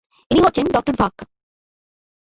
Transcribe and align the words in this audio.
ইনি 0.31 0.39
হচ্ছেন 0.45 0.65
ডঃ 0.73 0.81
ভাক। 0.99 1.15